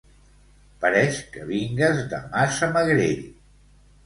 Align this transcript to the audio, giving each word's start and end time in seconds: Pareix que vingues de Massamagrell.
Pareix 0.85 1.19
que 1.35 1.43
vingues 1.49 2.01
de 2.15 2.23
Massamagrell. 2.33 3.23